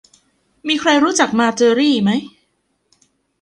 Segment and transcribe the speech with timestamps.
[0.67, 2.11] มีใครรู้จักมาเจอรี่ไหม